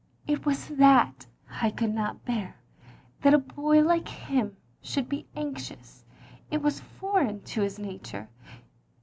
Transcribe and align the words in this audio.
"It 0.25 0.47
was 0.47 0.67
that 0.67 1.27
I 1.61 1.69
could 1.69 1.93
not 1.93 2.25
bear, 2.25 2.55
that 3.21 3.35
a 3.35 3.37
boy 3.37 3.83
like 3.83 4.07
him 4.07 4.57
should 4.81 5.07
be 5.07 5.27
anxious; 5.35 6.03
it 6.49 6.63
was 6.63 6.79
foreign 6.79 7.43
to 7.43 7.61
his 7.61 7.77
nature. 7.77 8.27